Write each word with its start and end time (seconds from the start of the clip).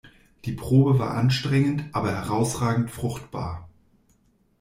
Die 0.45 0.53
Probe 0.53 0.97
war 0.97 1.11
anstrengend, 1.13 1.83
aber 1.93 2.09
herausragend 2.11 2.89
fruchtbar. 2.89 3.69